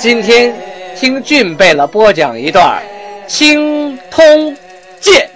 [0.00, 0.56] 今天。
[0.96, 2.82] 听俊贝勒播讲一段
[3.26, 4.22] 《青通
[4.98, 5.28] 剑》。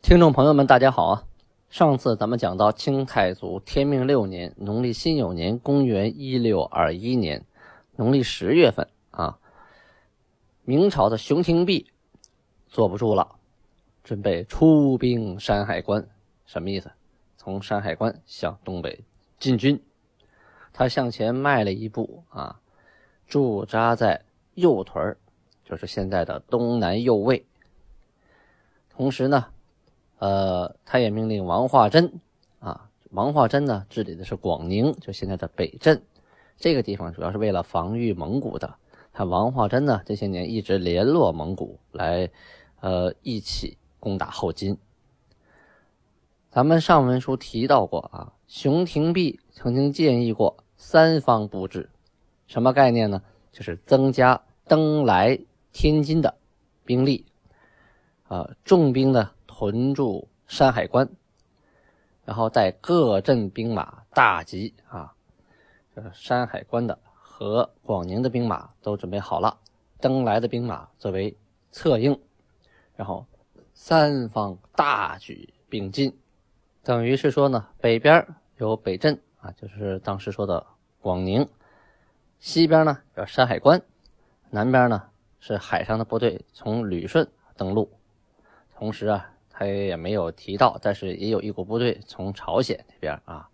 [0.00, 1.24] 听众朋友们，大家好啊！
[1.68, 7.44] 上次咱们讲到清太祖天命六年，农历辛酉年，公元一六二一年，
[7.96, 9.36] 农历十月份啊，
[10.62, 11.90] 明朝的熊廷弼
[12.68, 13.28] 坐不住了，
[14.04, 16.06] 准备出兵山海关。
[16.46, 16.88] 什么意思？
[17.36, 19.00] 从山海关向东北
[19.40, 19.80] 进军。
[20.72, 22.60] 他向前迈了一步啊，
[23.26, 24.22] 驻扎在。
[24.56, 25.14] 右屯
[25.66, 27.44] 就是现在的东南右卫。
[28.88, 29.48] 同时呢，
[30.18, 32.10] 呃，他也命令王化贞
[32.58, 36.02] 啊，王化贞呢治理的是广宁，就现在的北镇
[36.56, 38.76] 这个地方，主要是为了防御蒙古的。
[39.12, 42.30] 他王化贞呢这些年一直联络蒙古，来
[42.80, 44.78] 呃一起攻打后金。
[46.50, 51.90] 咱们上文书提到过啊，熊廷弼曾经建议过三方布置，
[52.46, 53.22] 什么概念呢？
[53.52, 54.42] 就是增加。
[54.68, 55.38] 登来
[55.72, 56.34] 天津的
[56.84, 57.24] 兵力，
[58.26, 61.08] 啊，重兵呢屯驻山海关，
[62.24, 65.14] 然后带各镇兵马大集啊，
[65.94, 69.56] 这山海关的和广宁的兵马都准备好了，
[70.00, 71.36] 登来的兵马作为
[71.70, 72.20] 策应，
[72.96, 73.24] 然后
[73.72, 76.12] 三方大举并进，
[76.82, 78.26] 等于是说呢，北边
[78.56, 80.66] 有北镇啊，就是当时说的
[81.00, 81.48] 广宁，
[82.38, 83.80] 西边呢有山海关。
[84.50, 85.02] 南边呢
[85.40, 87.90] 是海上的部队从旅顺登陆，
[88.76, 93.48] 同时啊，他也没有提到，但是也有一股部队从朝鲜那边啊，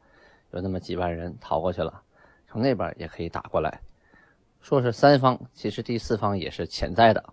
[0.50, 2.02] 有那么几万人逃过去了，
[2.46, 3.80] 从那边也可以打过来。
[4.60, 7.24] 说是三方，其实第四方也是潜在的。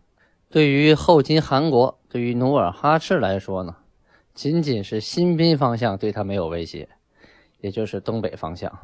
[0.50, 3.76] 对于后金韩国，对于努尔哈赤来说呢，
[4.34, 6.90] 仅仅是新宾方向对他没有威胁，
[7.60, 8.80] 也就是东北方向，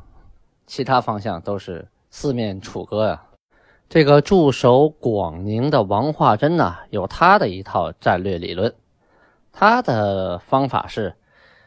[0.68, 3.25] 其他方向都是四面楚歌呀。
[3.89, 8.73] 这个驻守广宁的王化贞呢，有他的一套战略理论。
[9.51, 11.13] 他的方法是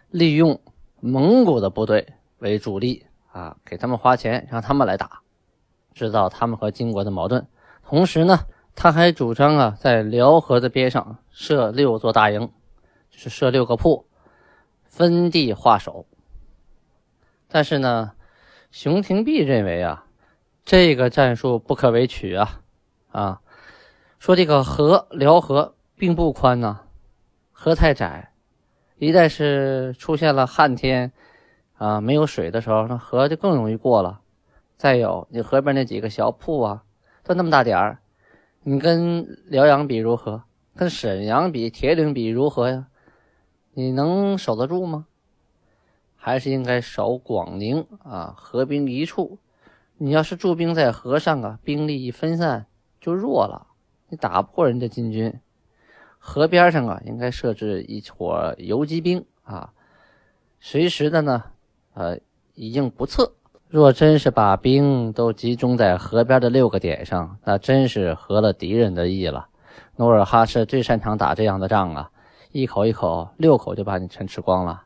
[0.08, 0.58] 利用
[1.00, 5.20] 蒙古的部队为主力啊，给他们花钱，让他们来打，
[5.92, 7.46] 制造他们和金国的矛盾。
[7.84, 8.38] 同时呢，
[8.74, 12.50] 他还主张啊，在辽河的边上设六座大营，
[13.10, 14.06] 就是设六个铺，
[14.84, 16.06] 分地划守。
[17.48, 18.12] 但是呢，
[18.70, 20.06] 熊廷弼认为啊。
[20.70, 22.60] 这个战术不可为取啊！
[23.10, 23.40] 啊，
[24.18, 26.80] 说这个河辽河并不宽呐，
[27.52, 28.34] 河太窄，
[28.98, 31.10] 一旦是出现了旱天
[31.78, 34.20] 啊，没有水的时候，那河就更容易过了。
[34.76, 36.84] 再有，你河边那几个小铺啊，
[37.24, 38.00] 都那么大点儿，
[38.62, 40.42] 你跟辽阳比如何？
[40.76, 42.88] 跟沈阳比、铁岭比如何呀？
[43.72, 45.06] 你能守得住吗？
[46.14, 49.38] 还是应该守广宁啊，合兵一处。
[50.00, 52.66] 你要是驻兵在河上啊，兵力一分散
[53.00, 53.66] 就弱了，
[54.08, 55.40] 你打不过人家金军。
[56.20, 59.72] 河边上啊，应该设置一伙游击兵啊，
[60.60, 61.42] 随时的呢，
[61.94, 62.16] 呃，
[62.54, 63.32] 以应不测。
[63.68, 69.48] 若真是把兵都集中在河边的六个点上，那真是合了敌人的意了。
[69.96, 72.10] 努尔哈赤最擅长打这样的仗啊，
[72.52, 74.84] 一口一口，六口就把你全吃光了。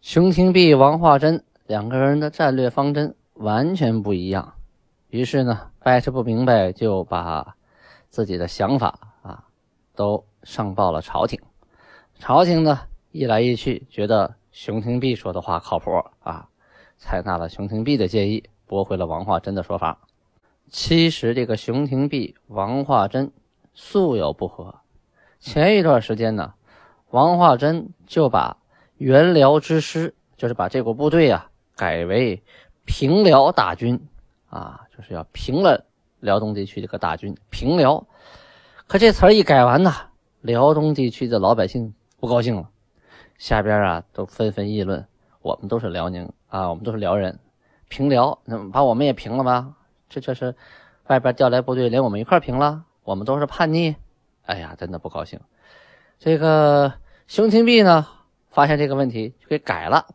[0.00, 3.16] 熊廷弼、王化贞两个人的战略方针。
[3.36, 4.54] 完全不一样，
[5.08, 7.54] 于是呢，掰扯不明白，就把
[8.08, 9.44] 自己的想法啊
[9.94, 11.38] 都上报了朝廷。
[12.18, 12.80] 朝廷呢，
[13.12, 16.48] 一来一去，觉得熊廷弼说的话靠谱啊，
[16.96, 19.98] 采纳了熊廷弼的建议，驳回了王化贞的说法。
[20.68, 23.30] 其实这个熊廷弼、王化贞
[23.74, 24.76] 素有不和。
[25.38, 26.54] 前一段时间呢，
[27.10, 28.56] 王化贞就把
[28.96, 32.42] 元辽之师，就是把这股部队啊改为。
[32.86, 34.00] 平辽大军
[34.48, 35.84] 啊，就是要平了
[36.20, 37.36] 辽东地区这个大军。
[37.50, 38.06] 平辽，
[38.86, 39.92] 可这词儿一改完呢，
[40.40, 42.70] 辽东地区的老百姓不高兴了，
[43.36, 45.06] 下边啊都纷纷议论：
[45.42, 47.38] 我们都是辽宁啊，我们都是辽人，
[47.88, 49.74] 平辽那把我们也平了吧？
[50.08, 50.54] 这这是
[51.08, 53.96] 外边调来部队，连我们一块平了，我们都是叛逆。
[54.46, 55.40] 哎呀，真的不高兴。
[56.18, 56.94] 这个
[57.26, 58.06] 熊廷弼呢，
[58.48, 60.06] 发现这个问题就给改了，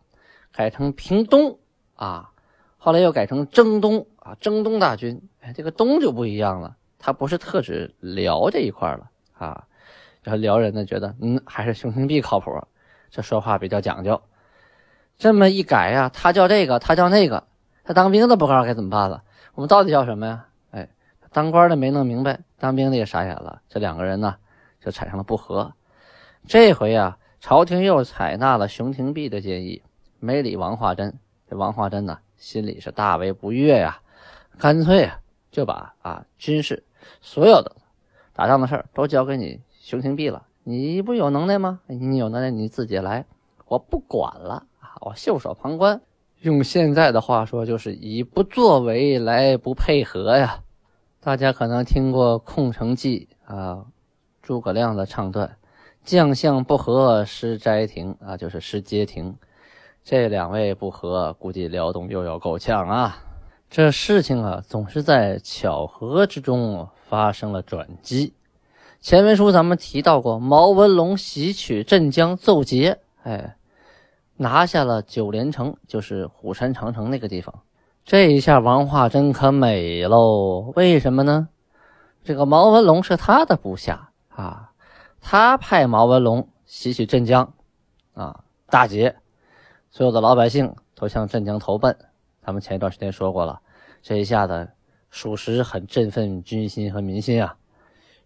[0.54, 1.60] 改成平东
[1.96, 2.31] 啊。
[2.84, 5.22] 后来又改成征东啊，征东大军。
[5.42, 9.08] 哎，这个东就不一样了，他不是特指辽这一块了
[9.38, 9.68] 啊。
[10.24, 12.50] 然后辽人呢觉得，嗯，还是熊廷弼靠谱，
[13.12, 14.20] 这说话比较讲究。
[15.16, 17.44] 这么一改呀，他叫这个，他叫那个，
[17.84, 19.22] 他当兵的不知道该怎么办了。
[19.54, 20.48] 我们到底叫什么呀？
[20.72, 20.90] 哎，
[21.32, 23.62] 当官的没弄明白，当兵的也傻眼了。
[23.70, 24.36] 这两个人呢，
[24.84, 25.72] 就产生了不和。
[26.48, 29.84] 这回啊，朝廷又采纳了熊廷弼的建议，
[30.20, 31.14] 没理王化贞。
[31.48, 34.02] 这王化贞呢，心里是大为不悦呀，
[34.58, 35.20] 干脆啊，
[35.52, 36.84] 就把啊军事
[37.22, 37.72] 所有的
[38.34, 40.48] 打仗的事儿都交给你熊廷弼了。
[40.64, 41.82] 你不有能耐吗？
[41.86, 43.26] 你有能耐你自己来，
[43.68, 46.02] 我不管了啊，我袖手旁观。
[46.40, 50.64] 用现在的话说，就是以不作为来不配合呀。
[51.20, 53.86] 大家可能听过《空城计》啊，
[54.42, 55.58] 诸葛亮的唱段。
[56.04, 59.36] 将相不和失斋亭啊，就是失街亭。
[60.04, 63.18] 这两位不和，估计辽东又要够呛啊。
[63.70, 68.34] 这事情啊，总是在巧合之中发生了转机。
[69.00, 73.56] 前文书咱们提到过，毛文龙袭取镇江奏捷，哎，
[74.36, 77.62] 拿下了九连城，就是虎山长城那个地方。
[78.04, 80.74] 这一下王化贞可美喽？
[80.76, 81.48] 为什么呢？
[82.24, 84.72] 这个毛文龙是他的部下啊。
[85.22, 87.54] 他派毛文龙袭取镇江，
[88.16, 89.16] 啊，大捷，
[89.92, 91.94] 所有的老百姓都向镇江投奔。
[92.42, 93.60] 咱们前一段时间说过了，
[94.02, 94.70] 这一下子
[95.10, 97.54] 属实很振奋军心和民心啊。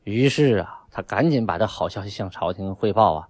[0.03, 3.27] 于是啊，他赶紧把这好消息向朝廷汇报啊。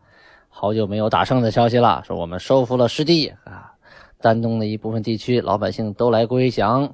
[0.50, 3.74] 好久没有打胜的消息了，说我们收复了失地啊，
[4.20, 6.94] 丹东的一部分地区老百姓都来归降，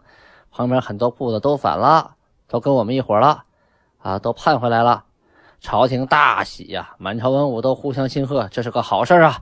[0.52, 2.18] 旁边很多铺子都反了，
[2.48, 3.46] 都跟我们一伙了，
[3.98, 5.06] 啊，都盼回来了。
[5.60, 9.40] 朝廷大喜呀，满朝文武都互相庆贺，这是个好事啊。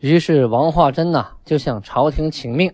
[0.00, 2.72] 于是王化贞呢就向朝廷请命，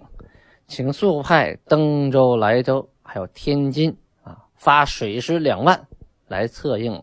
[0.67, 5.87] 请速派登州、莱州还有天津啊发水师两万
[6.29, 7.03] 来策应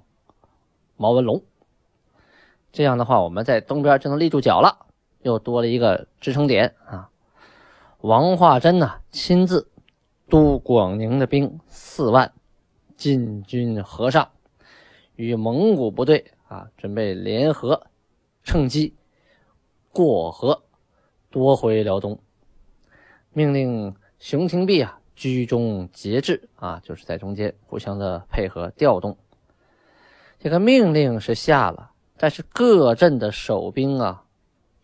[0.95, 1.43] 毛文龙。
[2.71, 4.85] 这样的话，我们在东边就能立住脚了，
[5.23, 7.09] 又多了一个支撑点啊。
[8.01, 9.69] 王化贞呢亲自
[10.29, 12.31] 督广宁的兵四万
[12.95, 14.29] 进军河上。
[15.15, 17.87] 与蒙古部队啊，准备联合，
[18.43, 18.95] 趁机
[19.91, 20.63] 过河
[21.29, 22.19] 夺回辽东。
[23.33, 29.17] 命令熊廷弼啊居中节制啊，就是在中间互相的配合调动。
[30.39, 34.23] 这个命令是下了，但是各镇的守兵啊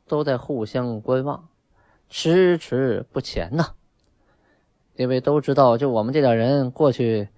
[0.07, 1.49] 都在互相观望，
[2.09, 3.73] 迟迟不前呐。
[4.95, 7.29] 因为都知道，就我们这点人过去，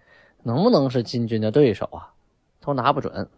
[0.43, 2.13] 能不能是金军的对手啊？
[2.61, 3.29] 都拿不准。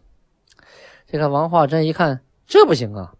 [1.07, 3.13] 这个王化贞一看，这不行啊！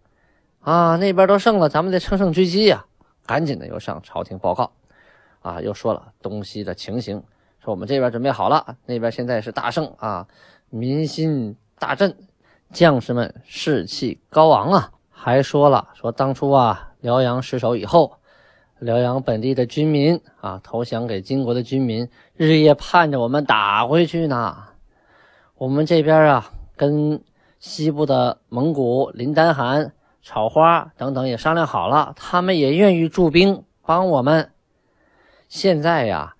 [0.62, 2.84] 啊，那边都胜了，咱们得乘胜追击呀！
[3.26, 4.72] 赶紧的又上朝廷报告，
[5.40, 7.22] 啊，又说了东西的情形，
[7.62, 10.26] 说我们这边准备好了，那边现在是大胜啊，
[10.70, 12.16] 民心大振，
[12.72, 14.92] 将士们士气高昂啊！
[15.10, 18.18] 还说了，说当初啊，辽阳失守以后，
[18.78, 24.56] 辽阳本地的军民啊，投降给金国的军民，日夜盼着我们打回去呢。
[25.56, 27.20] 我们这边啊，跟
[27.60, 29.92] 西部的蒙古林丹汗、
[30.22, 34.52] 草花等等也商量好了，他们也愿意驻兵帮我们。
[35.48, 36.34] 现在呀，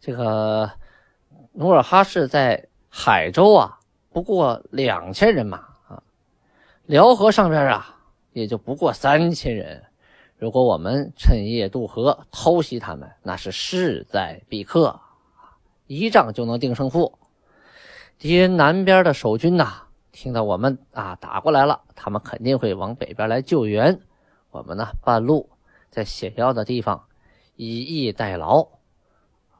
[0.00, 0.70] 这个
[1.52, 3.78] 努尔哈赤在海州啊，
[4.10, 6.02] 不过两千人马啊，
[6.86, 7.96] 辽河上边啊，
[8.32, 9.82] 也就不过三千人。
[10.38, 14.98] 如果我们趁夜渡河偷袭他们，那是势在必克，
[15.86, 17.18] 一仗就能定胜负。
[18.18, 19.85] 敌人南边的守军呐，
[20.16, 24.00] 听到我们啊打过来了，他们肯定会往北边来救援。
[24.50, 25.50] 我们呢，半路
[25.90, 27.04] 在险要的地方
[27.56, 28.66] 以逸待劳，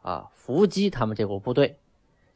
[0.00, 1.76] 啊，伏击他们这股部队，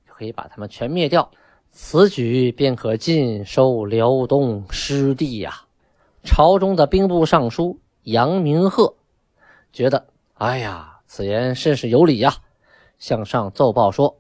[0.06, 1.30] 就可以把他们全灭掉。
[1.70, 5.64] 此举便可尽收辽东失地呀！
[6.22, 8.96] 朝中的兵部尚书杨明鹤
[9.72, 12.34] 觉得，哎呀，此言甚是有理呀，
[12.98, 14.18] 向上奏报说：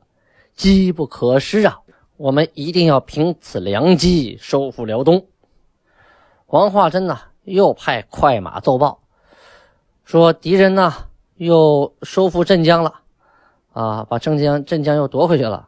[0.54, 1.80] 机不可失啊！
[2.20, 5.24] 我们一定要凭此良机收复辽东。
[6.48, 9.00] 王化贞呢，又派快马奏报，
[10.04, 10.92] 说敌人呢
[11.36, 12.92] 又收复镇江了，
[13.72, 15.66] 啊，把镇江镇江又夺回去了，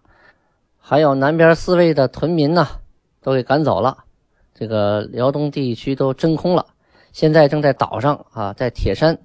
[0.78, 2.68] 还有南边四位的屯民呢，
[3.22, 4.04] 都给赶走了，
[4.52, 6.66] 这个辽东地区都真空了。
[7.12, 9.18] 现在正在岛上啊，在铁山，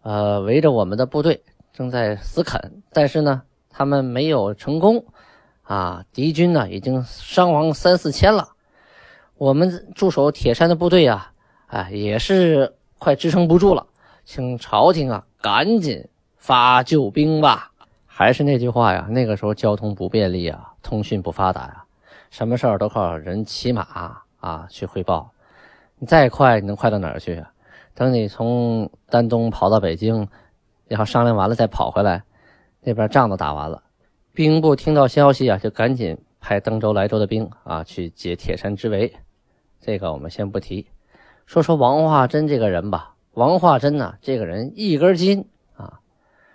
[0.00, 1.44] 呃，围着我们的部队
[1.74, 5.04] 正在死啃，但是呢，他们没有成功。
[5.66, 8.50] 啊，敌军呢已经伤亡三四千了，
[9.36, 11.32] 我们驻守铁山的部队啊，
[11.66, 13.86] 哎，也是快支撑不住了，
[14.24, 17.72] 请朝廷啊赶紧发救兵吧。
[18.06, 21.84] 还是那句话呀，那个时候交通不便利啊，通讯不发达呀，
[22.30, 25.30] 什么事儿都靠人骑马啊去汇报。
[25.98, 27.44] 你再快，你能快到哪儿去？
[27.94, 30.28] 等你从丹东跑到北京，
[30.86, 32.22] 然后商量完了再跑回来，
[32.82, 33.82] 那边仗都打完了。
[34.36, 39.16] 兵部听到消息啊，就赶紧派登州、莱州的兵啊去解铁山之围。
[39.80, 40.86] 这个我们先不提，
[41.46, 43.16] 说说王化贞这个人吧。
[43.32, 46.00] 王化贞呢，这个人一根筋啊，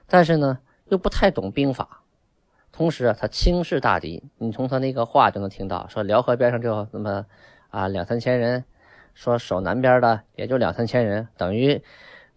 [0.07, 0.59] 但是呢。
[0.91, 2.01] 又不太懂兵法，
[2.73, 4.21] 同时啊，他轻视大敌。
[4.37, 7.25] 你从他那个话就能听到，说辽河边上就那么
[7.69, 8.65] 啊两三千人，
[9.13, 11.81] 说守南边的也就两三千人，等于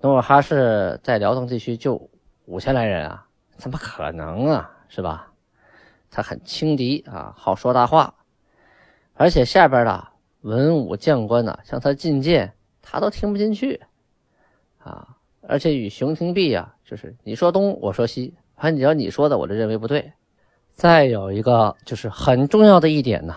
[0.03, 2.09] 努尔哈赤在辽东地区就
[2.45, 5.33] 五千来人啊，怎么可能啊，是吧？
[6.15, 8.15] 他很轻敌啊，好说大话，
[9.15, 10.09] 而且下边的
[10.43, 13.81] 文武将官呢，向他进谏，他都听不进去
[14.79, 18.33] 啊，而且与熊廷弼啊，就是你说东，我说西。
[18.55, 20.13] 反正只要你说的，我就认为不对。
[20.71, 23.35] 再有一个就是很重要的一点呢，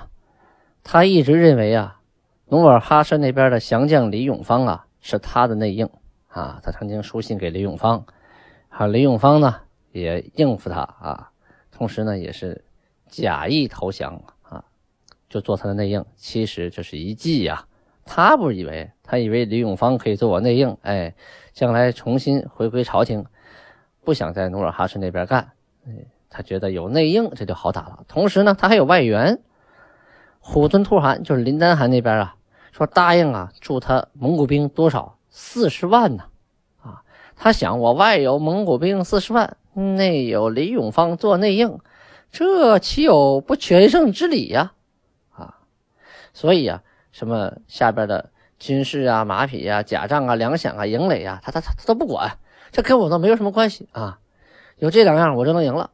[0.83, 1.99] 他一直认为啊，
[2.45, 5.89] 努尔哈赤那边的降将李永芳啊是他的内应
[6.27, 6.59] 啊。
[6.63, 8.05] 他曾经书信给李永芳，
[8.69, 9.55] 啊，李永芳呢
[9.91, 11.31] 也应付他啊，
[11.71, 12.63] 同时呢也是
[13.07, 14.63] 假意投降啊，
[15.29, 16.03] 就做他的内应。
[16.15, 17.65] 其实这是一计呀，
[18.05, 21.15] 他不以为，他以为李永芳可以做我内应，哎，
[21.53, 23.25] 将来重新回归朝廷。
[24.03, 25.51] 不想在努尔哈赤那边干，
[26.29, 28.05] 他觉得有内应这就好打了。
[28.07, 29.41] 同时呢，他还有外援，
[30.39, 32.35] 虎敦突汗就是林丹汗那边啊，
[32.71, 36.23] 说答应啊，助他蒙古兵多少四十万呢？
[36.81, 37.03] 啊，
[37.35, 41.77] 他想我外有蒙古兵四十万，内有李永芳做内应，
[42.31, 44.73] 这岂有不全胜之理呀？
[45.31, 45.57] 啊，
[46.33, 52.37] 所以啊，什么下边的军事啊、马匹啊、甲仗啊、粮饷啊、营垒啊，他他他他都不管。
[52.71, 54.19] 这跟我倒没有什么关系啊，
[54.77, 55.89] 有这两样我就能赢了。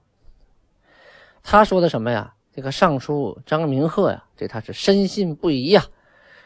[1.43, 2.33] 他说的什么呀？
[2.55, 5.85] 这个尚书张明鹤呀，对他是深信不疑呀，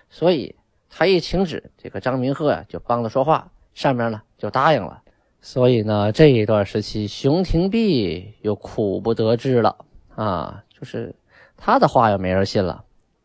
[0.10, 0.56] 所以
[0.90, 5.02] 他一请旨，这个张明鹤呀就帮着说话，上面呢就答应了。
[5.42, 9.78] 所以呢，这一段时期，熊廷弼又苦不得志了
[10.16, 11.16] 啊，就是
[11.56, 12.84] 他的话又没人信了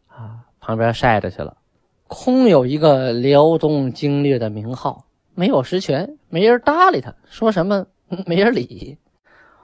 [0.08, 1.56] 啊，旁边晒着去了，
[2.06, 5.04] 空有一个辽东经略的名号。
[5.34, 7.86] 没有实权，没人搭理他，说什么
[8.26, 8.98] 没人理。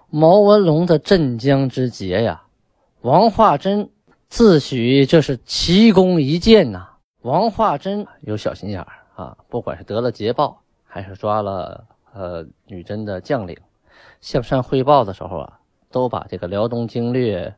[0.08, 2.42] 毛文龙的镇江之捷呀，
[3.02, 3.90] 王化贞
[4.28, 6.88] 自诩这是奇功一件呐。
[7.20, 13.56] 王化贞有小心眼儿啊，不管是得了捷报，还是抓了呃女真的将领，
[14.20, 15.60] 向上汇报的时候啊，
[15.90, 17.54] 都把这个辽东经略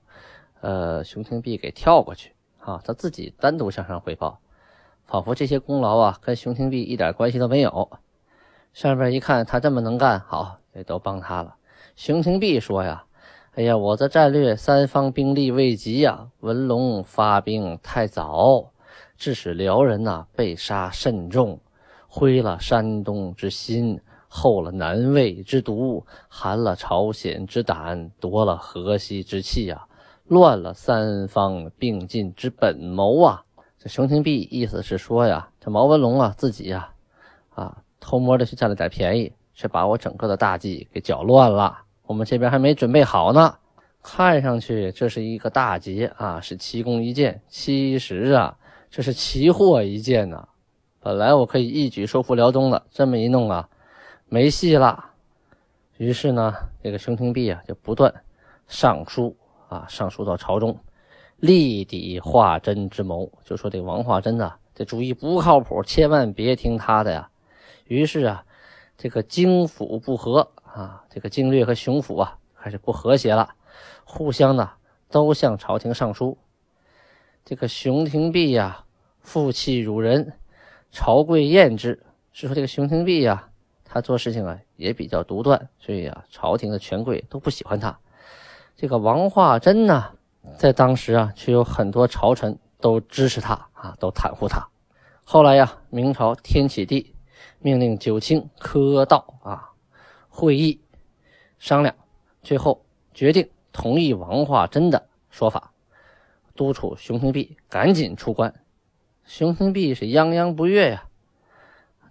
[0.61, 4.40] 呃熊廷弼给跳过去啊，他自己单独向上汇报。
[5.07, 7.90] 仿佛这些功劳啊，跟熊廷弼一点关系都没有。
[8.73, 11.57] 上边一看他这么能干，好，也都帮他了。
[11.97, 13.04] 熊廷弼说呀
[13.57, 18.71] ：“哎呀，我的战略三方兵力未及呀，文龙发兵太早，
[19.16, 21.59] 致使辽人呐被杀甚重，
[22.07, 24.00] 灰了山东之心，
[24.32, 29.84] 后了南魏之毒，寒了朝鲜之胆，夺了河西之气呀，
[30.28, 33.42] 乱了三方并进之本谋啊。”
[33.76, 36.90] 这熊廷弼意思是说呀，这毛文龙啊自己呀，
[37.54, 41.82] 啊偷摸的去占了点便宜，却把我整个的大计给搅乱了。
[42.06, 43.56] 我们这边还没准备好呢，
[44.00, 48.56] 看上去这是一个大捷啊，是奇功一件，其实啊
[48.90, 50.46] 这是奇祸一件呐。
[51.00, 53.66] 本来我可以一举收复辽东的，这么一弄啊，
[54.32, 55.10] 没戏了。
[55.96, 58.14] 于是呢，这个熊廷弼啊就不断
[58.68, 59.37] 上书
[59.68, 60.78] 啊，上书到朝中。
[61.38, 67.28] 力抵华真之谋，就说这个王化贞呐，这主意不靠谱，千万别听他的呀。
[67.87, 68.44] 于是啊，
[68.96, 73.54] 这个京府不和啊，这个京略和熊府啊，开始不和谐了，
[74.04, 74.70] 互相呢
[75.10, 76.38] 都向朝廷上书。
[77.44, 78.84] 这个熊廷弼呀，
[79.18, 80.34] 负气辱人，
[80.92, 82.00] 朝贵厌之，
[82.32, 83.50] 是说这个熊廷弼呀，
[83.92, 87.99] 他做事情啊也比较独断，所以啊，朝廷的权贵都不喜欢他。
[88.76, 90.12] 这个王化贞呢？
[90.56, 94.68] 在当时啊，却有很多朝臣都支持他啊，都袒护他。
[95.25, 97.14] 后来呀，明朝天启帝
[97.59, 99.73] 命令九卿科道啊
[100.28, 100.80] 会议
[101.59, 101.94] 商量，
[102.42, 105.73] 最后决定同意王化贞的说法，
[106.54, 108.54] 督促熊廷弼赶紧出关。
[109.25, 111.04] 熊廷弼是泱泱不悦呀，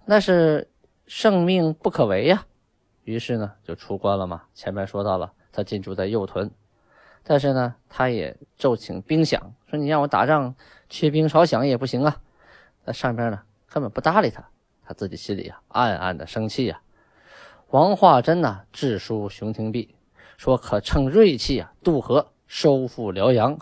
[0.04, 0.69] 那是
[1.10, 2.46] 圣命不可违呀。
[3.02, 4.44] 于是呢，就出关了嘛。
[4.54, 6.48] 前面说到了，他进驻在右屯。
[7.24, 10.54] 但是呢，他也奏请兵饷，说你让我打仗，
[10.88, 12.16] 缺兵少饷也不行啊。
[12.84, 14.50] 那上边呢，根本不搭理他，
[14.84, 16.80] 他自己心里啊，暗暗的生气呀。
[17.70, 19.96] 王化贞呢，致书熊廷弼，
[20.36, 23.58] 说可趁锐气啊渡河，收复辽阳。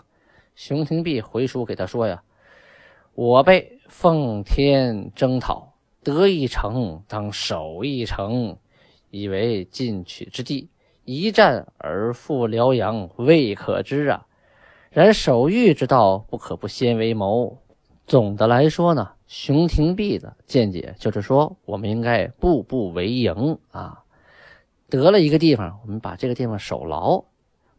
[0.53, 2.21] 熊廷弼回书给他说呀
[3.15, 8.57] ：“我被奉天征讨，得一城当守一城，
[9.09, 10.69] 以为进取之地。
[11.05, 14.27] 一战而复辽阳，未可知啊。
[14.91, 17.57] 然守御之道，不可不先为谋。
[18.05, 24.03] 总的来说呢，熊廷弼的见解就是说，我们应该步步为营啊。”
[24.89, 27.23] 得了一个地方，我们把这个地方守牢。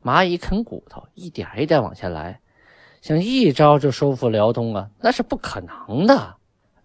[0.02, 2.40] 蚂蚁啃骨头，一点一点往下来，
[3.00, 6.36] 想一招就收复辽东啊，那是不可能的。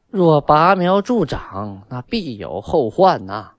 [0.09, 3.51] 若拔苗助长，那必有后患呐。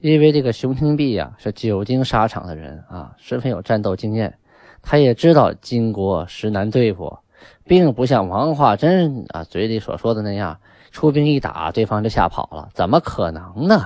[0.00, 4.38] 因为这个熊廷弼呀，是久经沙场的人啊，十分有战斗经验。
[4.82, 7.18] 他也知道金国实难对付，
[7.64, 10.58] 并不像王化贞啊嘴里所说的那样，
[10.90, 13.84] 出兵一打，对方就吓跑了，怎么可能呢？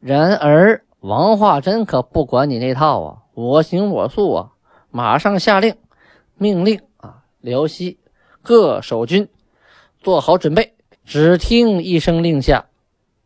[0.00, 0.82] 然而。
[1.02, 4.52] 王化贞可不管你那套啊，我行我素啊，
[4.92, 5.74] 马上下令，
[6.36, 7.98] 命令啊，辽西
[8.40, 9.28] 各守军
[9.98, 10.76] 做好准备，
[11.12, 12.64] 只听一声令下，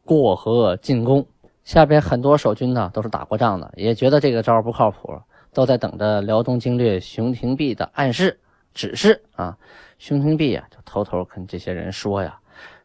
[0.05, 1.25] 过河进攻。
[1.63, 5.21] 下边很多守军呢，都是打过仗的，也觉得这个招不靠谱，
[5.55, 8.41] 都在等着辽东经略熊廷弼的暗示
[8.75, 9.57] 指示啊。
[10.01, 12.41] 熊廷弼啊，就偷偷跟这些人说呀：“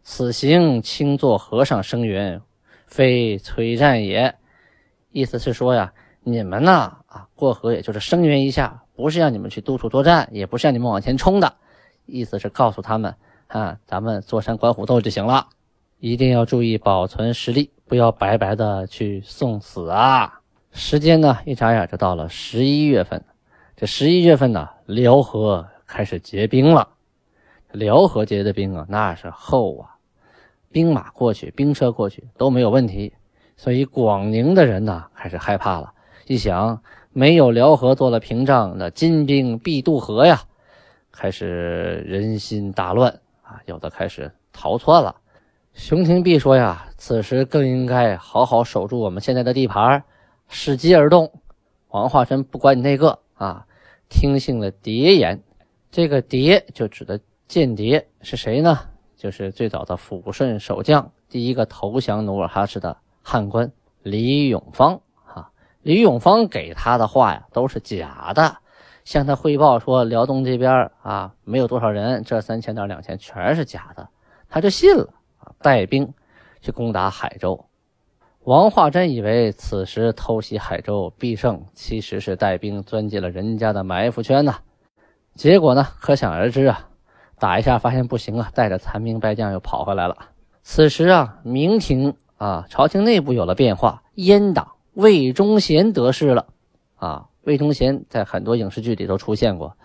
[0.06, 2.40] 此行轻作和尚声援，
[2.86, 4.36] 非催战也。”
[5.10, 11.56] 意思是说呀，你们呢啊过河也就是声援一下，不是让你们去督促作战，也不是让你们往前冲的。
[12.06, 13.16] 意思是告诉他们
[13.52, 15.48] 啊，咱们坐山观虎斗就行了，
[16.00, 20.40] 一定要注意保存实力，不要白白的去送死啊。
[20.72, 23.22] 时间呢一眨眼就到了十一月份，
[23.76, 26.88] 这十一月份呢，辽河开始结冰了。
[27.74, 29.96] 辽河结的冰啊，那是厚啊，
[30.72, 33.14] 兵马过去，兵车过去都没有问题。
[33.58, 35.92] 所以广宁的人呢开始害怕了，
[36.26, 36.82] 一想
[37.12, 40.42] 没有辽河做了屏障，那金兵必渡河呀，
[41.12, 43.20] 开始人心大乱
[43.66, 45.16] 有的开始逃窜了。
[45.74, 50.04] 熊廷弼说呀，此时更应该好好守住我们现在的地盘，
[50.50, 51.32] 伺机而动。
[51.90, 53.66] 王化贞不管你那个啊，
[54.10, 55.42] 听信了谍言。
[55.90, 58.80] 这个谍就指的间谍是谁呢？
[59.16, 62.98] 就是最早的抚顺守将，第一个投降努尔哈赤的。
[63.22, 65.52] 汉官李永芳，啊，
[65.84, 68.58] 李永芳给他的话呀都是假的，
[69.04, 74.10] 向他汇报说辽东这边啊没有多少人，这三千到两千全是假的，
[74.50, 76.14] 他就信了啊，带兵
[76.62, 77.66] 去攻打海州。
[78.44, 84.60] 王化贞以为此时偷袭海州必胜，其实是带兵钻进了人家的埋伏圈呐。
[85.36, 86.90] 结果呢，可想而知啊，
[87.40, 90.16] 打一下发现不行啊，带着残兵败将又跑回来了。
[90.64, 92.16] 此时啊，明廷。
[92.38, 96.48] 啊，朝廷内部有了变化，阉党魏忠贤得势了。
[96.96, 99.76] 啊，魏忠贤在很多影视剧里都出现过，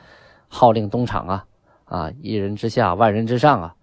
[0.49, 1.45] 号令东厂啊，
[1.85, 3.75] 啊，一人之下，万人之上啊。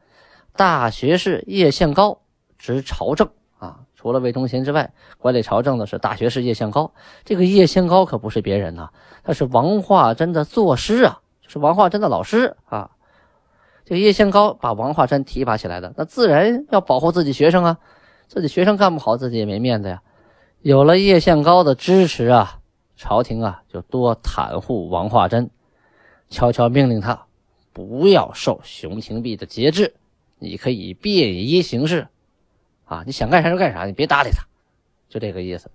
[0.55, 2.21] 大学士叶宪高
[2.57, 6.93] 执朝政啊，除了魏忠贤之外，管理朝政的是大学士叶宪高。
[7.23, 8.89] 这个叶宪高可不是别人呐，
[9.23, 12.91] 他是王化贞的作师啊，就是王化贞的老师啊。
[13.86, 17.77] 这个叶宪高把王化贞提拔起来的，那自然要保护自己学生啊。
[18.27, 20.01] 自己学生干不好，自己也没面子呀。
[20.62, 22.59] 有了叶宪高的支持啊，
[22.95, 25.49] 朝廷啊就多袒护王化贞，
[26.29, 27.25] 悄悄命令他
[27.73, 29.95] 不要受熊廷弼的节制，
[30.39, 32.08] 你可以便衣行事，
[32.86, 34.43] 啊，你想干啥就干啥，你别搭理他，
[35.10, 35.71] 就这个意思。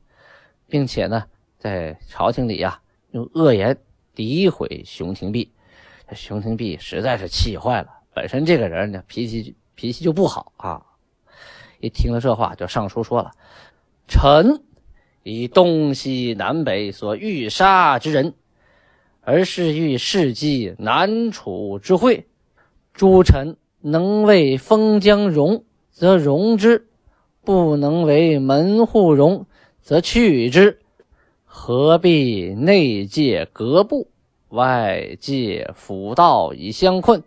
[0.69, 1.25] 并且呢，
[1.59, 3.79] 在朝廷里呀，用恶言
[4.15, 5.51] 诋毁熊廷弼，
[6.15, 7.89] 熊廷弼实在是气坏了。
[8.13, 10.83] 本身这个人呢，脾气脾气就不好啊。
[11.81, 13.31] 一听了这话，就上书说了
[14.09, 14.63] ：“臣
[15.23, 18.35] 以东西南北所欲杀之人，
[19.21, 22.27] 而是欲事机南楚之会。
[22.95, 26.83] 诸臣能为封疆容，则容之；
[27.45, 29.47] 不能为门户容，
[29.81, 30.81] 则去之。
[31.45, 34.11] 何必内界隔部，
[34.49, 37.23] 外界辅道以相困？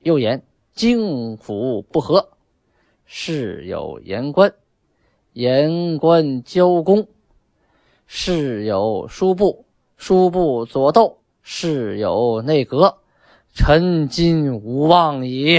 [0.00, 0.42] 又言
[0.74, 2.30] 京府不和。”
[3.06, 4.54] 事有言官，
[5.32, 7.04] 言官交公；
[8.06, 9.64] 事有书部，
[9.96, 12.98] 书部左斗；事有内阁，
[13.54, 15.58] 臣今无望矣。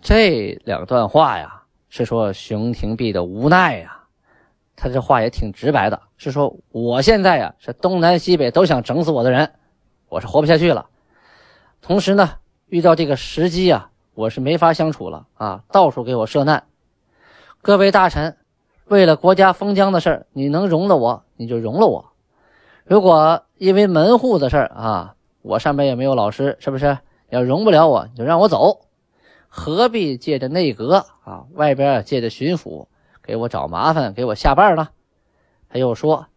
[0.00, 3.92] 这两段话呀，是说熊廷弼的无奈呀。
[4.74, 9.50] 他这话也挺直白的，是说我现在呀，是东南西北都想整死我的人，
[10.08, 10.86] 我是活不下去了。
[11.80, 12.28] 同时呢，
[12.66, 16.64] 遇到这个时机啊，我是没法相处了啊，到处给我设难。
[17.62, 18.36] 各位大臣，
[18.88, 22.12] 为了国家封疆的事儿，你能容了我，你就容了我；
[22.84, 26.98] 如果因为门户的事儿啊，我上边也没有老师，是不是？
[27.30, 28.82] 要容不了我，你就让我走，
[29.48, 32.86] 何必借着内阁啊，外边借着巡抚
[33.20, 34.90] 给我找麻烦，给我下绊呢？
[35.68, 36.28] 他又说，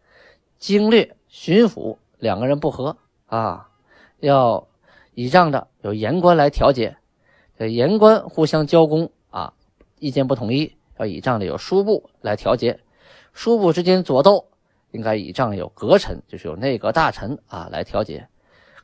[0.58, 3.70] 经略、巡抚两个人不和啊，
[4.20, 4.68] 要
[5.14, 6.98] 倚仗着有言官来调解，
[7.56, 9.54] 这言官互相交攻啊，
[10.00, 12.78] 意见不统一，要倚仗着有叔部来调节，
[13.32, 14.46] 叔部之间左斗，
[14.92, 18.28] 应该倚仗有阁臣，就是有内阁大臣啊来调节。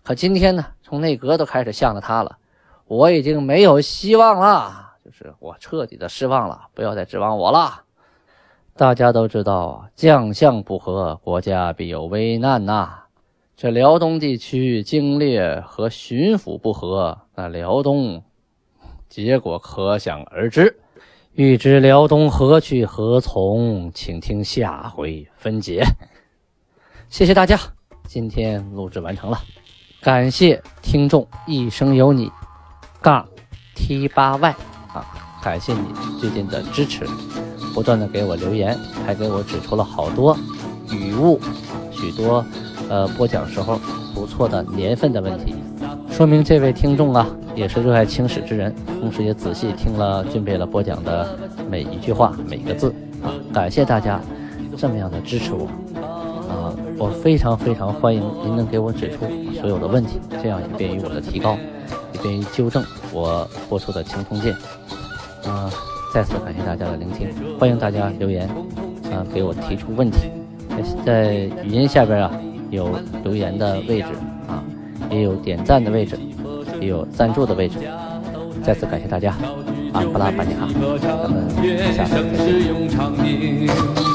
[0.01, 2.38] 可今天呢，从内阁都开始向着他了，
[2.86, 7.82] 我已经没有希望了，就是我彻底的失望了，不要再指望我了。
[8.78, 13.04] 大家都知道，将相不和，国家必有危难呐。
[13.58, 18.23] 这辽东地区经略和巡抚不和，那辽东
[19.10, 20.80] 结果可想而知。
[21.36, 25.84] 欲知辽东何去何从，请听下回分解。
[27.10, 27.60] 谢谢大家，
[28.08, 29.38] 今天录制完成了。
[30.00, 32.32] 感谢听众一生有你，
[33.02, 33.28] 杠
[33.76, 34.56] T 八 Y
[34.93, 35.06] 啊！
[35.43, 35.82] 感谢你
[36.21, 37.06] 最近的支持，
[37.74, 40.38] 不断的给我留言，还给我指出了好多
[40.89, 41.38] 语误，
[41.91, 42.45] 许多
[42.89, 43.80] 呃播讲时候
[44.13, 45.56] 不错的年份的问题，
[46.12, 51.38] 说明这位听众啊也是热爱青史之人，同时也仔细听了俊贝了播讲的
[51.69, 52.93] 每一句话每一个字
[53.24, 53.34] 啊！
[53.54, 54.19] 感谢大家
[54.78, 55.65] 这么样的支持我。
[56.48, 59.26] 啊我非常非常欢迎您能给我指出
[59.60, 61.58] 所有的问题，这样也便于我的提高，
[62.13, 64.54] 也便于纠正我播出的青铜剑。
[65.45, 65.69] 啊，
[66.13, 67.28] 再次感谢大家的聆听，
[67.60, 68.48] 欢迎大家留言，
[69.12, 70.30] 啊，给我提出问题。
[70.69, 72.32] 在在语音下边啊，
[72.76, 74.08] 有留言的位置
[74.48, 74.64] 啊，
[75.10, 76.18] 也有点赞的位置，
[76.80, 77.80] 也有赞助的位置。
[78.64, 79.36] 再次感谢大家，
[79.94, 80.68] 阿布拉巴尼卡，
[81.00, 81.48] 咱们
[81.94, 84.14] 下次再见。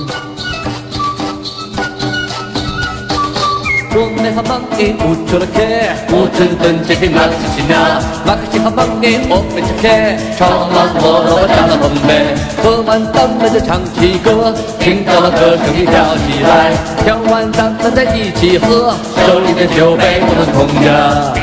[3.93, 12.36] 몸에 한 방에 우쭐하게 모든 던지기 막히시냐 막히지 한 방에 오pen 척해 저만 멀어 잘라본데
[12.62, 16.73] 그만 땀내도 장치고 킹가와 거성이 자지랄
[17.05, 18.91] 평완 땀내다 이지허
[19.25, 21.34] 소리는 쇼배 보는 공자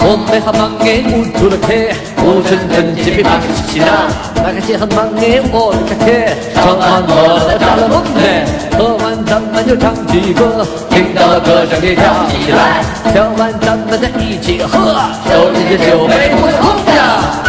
[0.00, 9.26] 몸매 한 방에 우쭐하게 모든 던집이 막히시나 나같이 한 방에 오르게 저만 멀어 잘라본네 험한
[9.26, 12.82] 잠만요 장지고 킹다와 거정이 장이라
[13.14, 14.68] 험한 잠만자 이지허
[15.24, 17.45] 소리지 쇼배 무슨 혼자